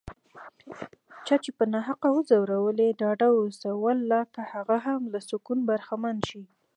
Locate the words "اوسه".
3.39-3.69